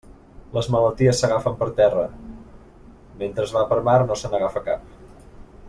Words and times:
Les 0.53 0.69
malalties 0.75 1.19
s'agafen 1.23 1.59
per 1.59 1.67
terra; 1.81 2.05
mentre 3.21 3.47
es 3.49 3.55
va 3.59 3.65
per 3.73 3.79
mar 3.91 3.97
no 4.13 4.19
se 4.23 4.33
n'agafa 4.33 4.65
cap. 4.71 4.89